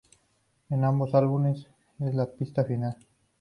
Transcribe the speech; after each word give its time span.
En 0.71 0.83
ambos 0.83 1.13
álbumes, 1.13 1.67
es 1.99 2.15
la 2.15 2.25
pista 2.25 2.65
final. 2.65 2.97